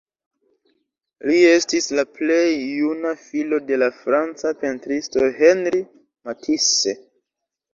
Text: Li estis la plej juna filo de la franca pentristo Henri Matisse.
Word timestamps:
Li 1.31 1.35
estis 1.49 1.89
la 1.99 2.05
plej 2.15 2.39
juna 2.79 3.11
filo 3.25 3.61
de 3.67 3.79
la 3.83 3.91
franca 4.01 4.55
pentristo 4.65 5.29
Henri 5.43 5.85
Matisse. 6.31 6.97